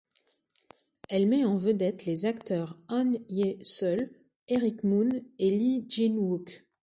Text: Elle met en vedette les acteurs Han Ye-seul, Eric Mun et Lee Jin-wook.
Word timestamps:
Elle 1.09 1.27
met 1.27 1.45
en 1.45 1.57
vedette 1.57 2.05
les 2.05 2.25
acteurs 2.25 2.75
Han 2.89 3.11
Ye-seul, 3.29 4.09
Eric 4.47 4.83
Mun 4.83 5.11
et 5.37 5.51
Lee 5.51 5.85
Jin-wook. 5.87 6.65